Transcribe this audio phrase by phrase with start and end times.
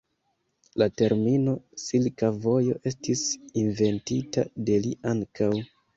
[0.81, 1.51] La termino
[1.83, 3.23] "Silka Vojo" estis
[3.65, 5.53] inventita de li ankaŭ.